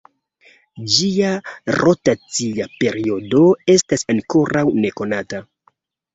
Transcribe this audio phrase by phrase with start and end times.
[0.93, 1.33] Ĝia
[1.75, 3.43] rotacia periodo
[3.75, 5.45] estas ankoraŭ nekonata.